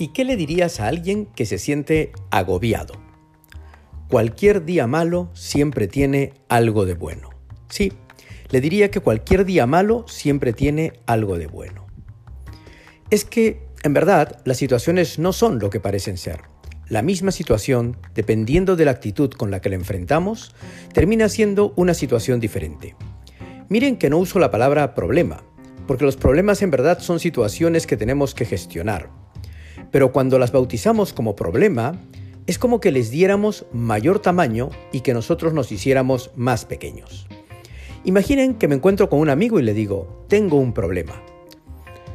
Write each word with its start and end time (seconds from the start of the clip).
¿Y 0.00 0.08
qué 0.08 0.24
le 0.24 0.38
dirías 0.38 0.80
a 0.80 0.88
alguien 0.88 1.26
que 1.26 1.44
se 1.44 1.58
siente 1.58 2.12
agobiado? 2.30 2.94
Cualquier 4.08 4.64
día 4.64 4.86
malo 4.86 5.28
siempre 5.34 5.88
tiene 5.88 6.32
algo 6.48 6.86
de 6.86 6.94
bueno. 6.94 7.28
Sí, 7.68 7.92
le 8.48 8.62
diría 8.62 8.90
que 8.90 9.00
cualquier 9.00 9.44
día 9.44 9.66
malo 9.66 10.06
siempre 10.08 10.54
tiene 10.54 10.94
algo 11.04 11.36
de 11.36 11.48
bueno. 11.48 11.86
Es 13.10 13.26
que, 13.26 13.60
en 13.82 13.92
verdad, 13.92 14.40
las 14.46 14.56
situaciones 14.56 15.18
no 15.18 15.34
son 15.34 15.58
lo 15.58 15.68
que 15.68 15.80
parecen 15.80 16.16
ser. 16.16 16.40
La 16.88 17.02
misma 17.02 17.30
situación, 17.30 17.98
dependiendo 18.14 18.76
de 18.76 18.86
la 18.86 18.92
actitud 18.92 19.30
con 19.30 19.50
la 19.50 19.60
que 19.60 19.68
la 19.68 19.74
enfrentamos, 19.74 20.54
termina 20.94 21.28
siendo 21.28 21.74
una 21.76 21.92
situación 21.92 22.40
diferente. 22.40 22.96
Miren 23.68 23.98
que 23.98 24.08
no 24.08 24.16
uso 24.16 24.38
la 24.38 24.50
palabra 24.50 24.94
problema, 24.94 25.44
porque 25.86 26.06
los 26.06 26.16
problemas 26.16 26.62
en 26.62 26.70
verdad 26.70 27.00
son 27.00 27.20
situaciones 27.20 27.86
que 27.86 27.98
tenemos 27.98 28.34
que 28.34 28.46
gestionar. 28.46 29.19
Pero 29.90 30.12
cuando 30.12 30.38
las 30.38 30.52
bautizamos 30.52 31.12
como 31.12 31.36
problema, 31.36 31.98
es 32.46 32.58
como 32.58 32.80
que 32.80 32.90
les 32.90 33.10
diéramos 33.10 33.66
mayor 33.72 34.20
tamaño 34.20 34.70
y 34.92 35.00
que 35.00 35.14
nosotros 35.14 35.52
nos 35.52 35.70
hiciéramos 35.72 36.30
más 36.34 36.64
pequeños. 36.64 37.26
Imaginen 38.04 38.54
que 38.54 38.66
me 38.66 38.74
encuentro 38.76 39.08
con 39.08 39.20
un 39.20 39.28
amigo 39.28 39.60
y 39.60 39.62
le 39.62 39.74
digo, 39.74 40.24
tengo 40.28 40.56
un 40.56 40.72
problema. 40.72 41.22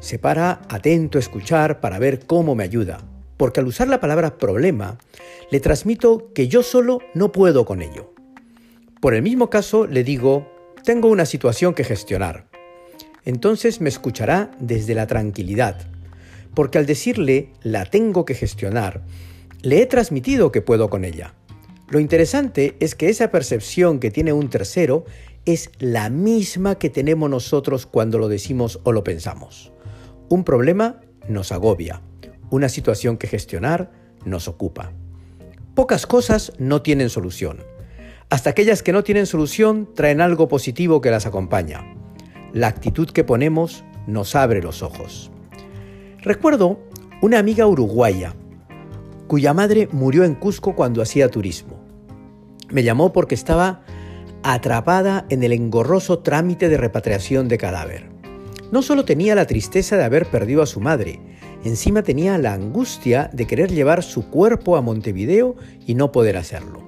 Se 0.00 0.18
para 0.18 0.62
atento 0.68 1.18
a 1.18 1.20
escuchar 1.20 1.80
para 1.80 1.98
ver 1.98 2.26
cómo 2.26 2.54
me 2.54 2.64
ayuda, 2.64 2.98
porque 3.36 3.60
al 3.60 3.66
usar 3.66 3.88
la 3.88 4.00
palabra 4.00 4.38
problema, 4.38 4.98
le 5.50 5.60
transmito 5.60 6.32
que 6.32 6.48
yo 6.48 6.62
solo 6.62 7.00
no 7.14 7.30
puedo 7.30 7.64
con 7.64 7.82
ello. 7.82 8.14
Por 9.00 9.14
el 9.14 9.22
mismo 9.22 9.50
caso, 9.50 9.86
le 9.86 10.02
digo, 10.02 10.50
tengo 10.82 11.08
una 11.08 11.26
situación 11.26 11.74
que 11.74 11.84
gestionar. 11.84 12.46
Entonces 13.24 13.80
me 13.80 13.88
escuchará 13.88 14.50
desde 14.58 14.94
la 14.94 15.06
tranquilidad, 15.06 15.76
porque 16.56 16.78
al 16.78 16.86
decirle 16.86 17.50
la 17.62 17.84
tengo 17.84 18.24
que 18.24 18.34
gestionar, 18.34 19.02
le 19.60 19.82
he 19.82 19.86
transmitido 19.86 20.50
que 20.50 20.62
puedo 20.62 20.88
con 20.88 21.04
ella. 21.04 21.34
Lo 21.90 22.00
interesante 22.00 22.78
es 22.80 22.94
que 22.94 23.10
esa 23.10 23.30
percepción 23.30 24.00
que 24.00 24.10
tiene 24.10 24.32
un 24.32 24.48
tercero 24.48 25.04
es 25.44 25.70
la 25.78 26.08
misma 26.08 26.76
que 26.76 26.88
tenemos 26.88 27.28
nosotros 27.28 27.84
cuando 27.84 28.18
lo 28.18 28.28
decimos 28.28 28.80
o 28.84 28.92
lo 28.92 29.04
pensamos. 29.04 29.70
Un 30.30 30.44
problema 30.44 31.02
nos 31.28 31.52
agobia, 31.52 32.00
una 32.48 32.70
situación 32.70 33.18
que 33.18 33.26
gestionar 33.26 33.92
nos 34.24 34.48
ocupa. 34.48 34.92
Pocas 35.74 36.06
cosas 36.06 36.54
no 36.58 36.80
tienen 36.80 37.10
solución. 37.10 37.58
Hasta 38.30 38.48
aquellas 38.48 38.82
que 38.82 38.92
no 38.94 39.04
tienen 39.04 39.26
solución 39.26 39.90
traen 39.94 40.22
algo 40.22 40.48
positivo 40.48 41.02
que 41.02 41.10
las 41.10 41.26
acompaña. 41.26 41.84
La 42.54 42.68
actitud 42.68 43.10
que 43.10 43.24
ponemos 43.24 43.84
nos 44.06 44.34
abre 44.34 44.62
los 44.62 44.82
ojos. 44.82 45.30
Recuerdo 46.26 46.78
una 47.22 47.38
amiga 47.38 47.66
uruguaya 47.66 48.34
cuya 49.28 49.54
madre 49.54 49.88
murió 49.92 50.24
en 50.24 50.34
Cusco 50.34 50.74
cuando 50.76 51.00
hacía 51.00 51.30
turismo. 51.30 51.80
Me 52.68 52.82
llamó 52.82 53.12
porque 53.12 53.34
estaba 53.34 53.82
atrapada 54.42 55.24
en 55.30 55.42
el 55.42 55.52
engorroso 55.52 56.18
trámite 56.18 56.68
de 56.68 56.76
repatriación 56.76 57.48
de 57.48 57.56
cadáver. 57.56 58.10
No 58.70 58.82
solo 58.82 59.04
tenía 59.04 59.34
la 59.34 59.46
tristeza 59.46 59.96
de 59.96 60.04
haber 60.04 60.26
perdido 60.26 60.62
a 60.62 60.66
su 60.66 60.80
madre, 60.80 61.20
Encima 61.66 62.04
tenía 62.04 62.38
la 62.38 62.54
angustia 62.54 63.28
de 63.32 63.46
querer 63.46 63.72
llevar 63.72 64.04
su 64.04 64.30
cuerpo 64.30 64.76
a 64.76 64.82
Montevideo 64.82 65.56
y 65.84 65.96
no 65.96 66.12
poder 66.12 66.36
hacerlo. 66.36 66.80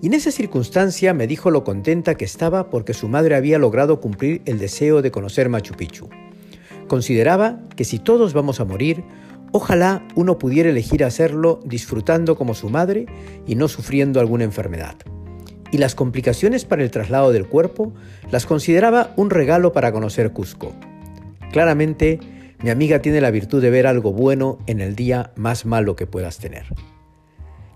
Y 0.00 0.06
en 0.06 0.14
esa 0.14 0.30
circunstancia 0.30 1.12
me 1.12 1.26
dijo 1.26 1.50
lo 1.50 1.62
contenta 1.62 2.14
que 2.14 2.24
estaba 2.24 2.70
porque 2.70 2.94
su 2.94 3.08
madre 3.08 3.34
había 3.34 3.58
logrado 3.58 4.00
cumplir 4.00 4.40
el 4.46 4.58
deseo 4.58 5.02
de 5.02 5.10
conocer 5.10 5.50
Machu 5.50 5.74
Picchu. 5.74 6.08
Consideraba 6.88 7.60
que 7.76 7.84
si 7.84 7.98
todos 7.98 8.32
vamos 8.32 8.60
a 8.60 8.64
morir, 8.64 9.04
ojalá 9.52 10.06
uno 10.14 10.38
pudiera 10.38 10.70
elegir 10.70 11.04
hacerlo 11.04 11.60
disfrutando 11.64 12.36
como 12.36 12.54
su 12.54 12.68
madre 12.68 13.06
y 13.46 13.54
no 13.54 13.68
sufriendo 13.68 14.20
alguna 14.20 14.44
enfermedad. 14.44 14.96
Y 15.70 15.78
las 15.78 15.94
complicaciones 15.94 16.64
para 16.64 16.82
el 16.82 16.90
traslado 16.90 17.32
del 17.32 17.46
cuerpo 17.46 17.92
las 18.30 18.46
consideraba 18.46 19.12
un 19.16 19.30
regalo 19.30 19.72
para 19.72 19.92
conocer 19.92 20.32
Cusco. 20.32 20.72
Claramente, 21.52 22.20
mi 22.62 22.70
amiga 22.70 23.00
tiene 23.00 23.20
la 23.20 23.30
virtud 23.30 23.60
de 23.60 23.70
ver 23.70 23.86
algo 23.86 24.12
bueno 24.12 24.58
en 24.66 24.80
el 24.80 24.94
día 24.94 25.32
más 25.36 25.66
malo 25.66 25.96
que 25.96 26.06
puedas 26.06 26.38
tener. 26.38 26.66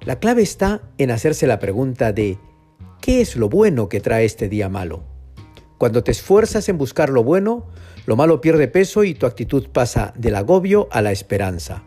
La 0.01 0.19
clave 0.19 0.43
está 0.43 0.83
en 0.97 1.11
hacerse 1.11 1.47
la 1.47 1.59
pregunta 1.59 2.13
de 2.13 2.39
¿qué 3.01 3.21
es 3.21 3.37
lo 3.37 3.49
bueno 3.49 3.89
que 3.89 4.01
trae 4.01 4.25
este 4.25 4.49
día 4.49 4.69
malo? 4.69 5.18
Cuando 5.79 6.05
te 6.05 6.11
esfuerzas 6.11 6.69
en 6.69 6.77
buscar 6.77 7.09
lo 7.09 7.25
bueno, 7.25 7.67
lo 8.07 8.17
malo 8.17 8.41
pierde 8.41 8.69
peso 8.69 9.05
y 9.05 9.15
tu 9.15 9.27
actitud 9.27 9.69
pasa 9.69 10.13
del 10.17 10.35
agobio 10.35 10.89
a 10.91 11.01
la 11.01 11.13
esperanza. 11.13 11.85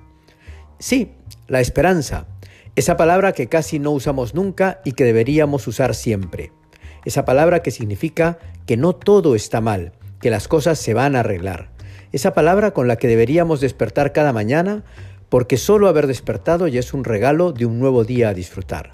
Sí, 0.80 1.12
la 1.48 1.60
esperanza, 1.60 2.28
esa 2.76 2.98
palabra 2.98 3.34
que 3.34 3.48
casi 3.48 3.78
no 3.78 3.92
usamos 3.92 4.34
nunca 4.34 4.82
y 4.86 4.94
que 4.94 5.04
deberíamos 5.04 5.68
usar 5.68 5.94
siempre. 5.94 6.52
Esa 7.06 7.26
palabra 7.26 7.62
que 7.62 7.72
significa 7.72 8.40
que 8.66 8.78
no 8.78 8.94
todo 8.94 9.36
está 9.36 9.62
mal, 9.62 9.92
que 10.20 10.30
las 10.30 10.48
cosas 10.48 10.80
se 10.80 10.94
van 10.94 11.16
a 11.16 11.20
arreglar 11.20 11.72
esa 12.12 12.34
palabra 12.34 12.72
con 12.72 12.88
la 12.88 12.98
que 12.98 13.08
deberíamos 13.08 13.62
despertar 13.62 14.12
cada 14.12 14.34
mañana, 14.34 14.84
porque 15.30 15.58
solo 15.58 15.88
haber 15.88 16.08
despertado 16.08 16.68
ya 16.68 16.80
es 16.80 16.94
un 16.94 17.04
regalo 17.04 17.54
de 17.54 17.66
un 17.66 17.80
nuevo 17.80 18.04
día 18.04 18.30
a 18.30 18.34
disfrutar. 18.34 18.92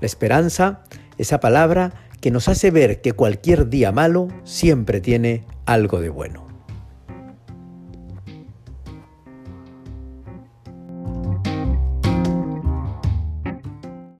La 0.00 0.06
esperanza, 0.06 0.82
esa 1.16 1.38
palabra 1.38 2.09
que 2.20 2.30
nos 2.30 2.48
hace 2.48 2.70
ver 2.70 3.00
que 3.00 3.12
cualquier 3.12 3.68
día 3.68 3.92
malo 3.92 4.28
siempre 4.44 5.00
tiene 5.00 5.44
algo 5.66 6.00
de 6.00 6.10
bueno. 6.10 6.49